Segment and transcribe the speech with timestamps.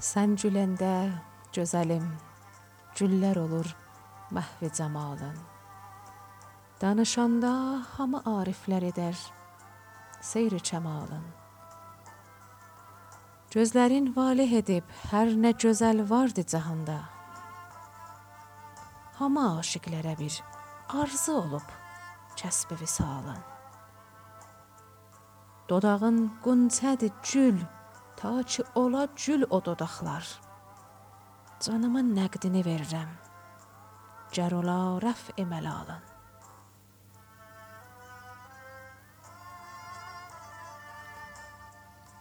[0.00, 1.12] Sən güləndə
[1.52, 2.04] gözəlim,
[2.96, 3.66] güllər olur
[4.32, 5.34] məhvi camalın.
[6.80, 7.50] Danışanda
[7.98, 9.18] hamı ariflər edər
[10.24, 11.26] seyr-i kəmalın.
[13.52, 16.96] Gözlərin valeh edib hər nə gözəl vardı cahanda.
[19.18, 20.38] Hamı aşiqlərə bir
[21.02, 21.74] arzu olub
[22.40, 23.44] kəsb visalın.
[25.68, 27.60] Dodağın qunçədir gül,
[28.20, 30.26] ta ki ola gül o dodaqlar.
[31.60, 33.12] Canımın nəqdini verirəm.
[34.36, 36.04] Gər ola rəf'i məlalın.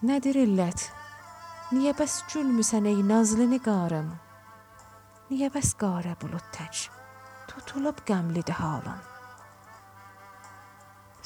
[0.08, 0.86] Nədir illət?
[1.76, 4.08] Niyə bəs gülmüsən ey nazlı nigarım?
[5.30, 6.88] Niyə bəs qarə bulud tək
[7.52, 9.04] tutulub qəmlidir halın?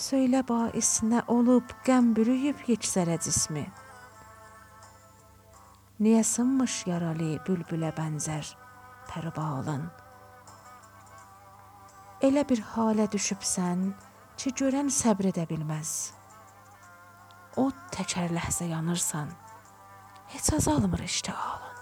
[0.07, 3.67] Söylə bais nə olub qəm bürüyüb yeksərə cismi?
[6.03, 8.49] Niyə sınmış yaralı bülbülə bənzər
[9.07, 9.85] pərbalın?
[12.27, 13.85] Elə bir halə düşübsən
[14.35, 15.93] ki, görən səbr edə bilməz.
[17.55, 19.31] O təkər ləhzə yanırsan,
[20.33, 21.72] heç azalmır iştihalın.